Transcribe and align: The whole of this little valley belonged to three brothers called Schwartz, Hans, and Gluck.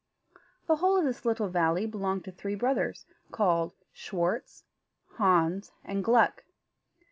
The 0.65 0.77
whole 0.77 0.97
of 0.97 1.05
this 1.05 1.25
little 1.25 1.47
valley 1.49 1.85
belonged 1.85 2.25
to 2.25 2.31
three 2.31 2.55
brothers 2.55 3.05
called 3.29 3.73
Schwartz, 3.93 4.63
Hans, 5.19 5.73
and 5.83 6.03
Gluck. 6.03 6.43